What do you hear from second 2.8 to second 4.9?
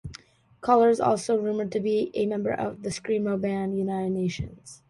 the screamo band United Nations.